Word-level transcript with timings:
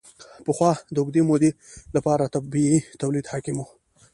پخوا 0.45 0.71
د 0.93 0.95
اوږدې 1.01 1.21
مودې 1.29 1.51
لپاره 1.95 2.31
طبیعي 2.35 2.77
تولید 3.01 3.25
حاکم 3.31 3.55
و. 3.59 3.65